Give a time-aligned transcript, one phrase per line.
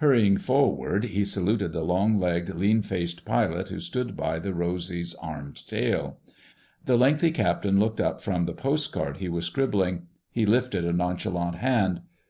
[0.00, 5.14] Hurrying forward, he saluted the long legged, lean faced pilot who stood by the Rosy's
[5.14, 6.18] armed tail.
[6.84, 10.08] The lengthy captain looked up from the postcard he was scribbling.
[10.30, 12.02] He lifted a nonchalant hand.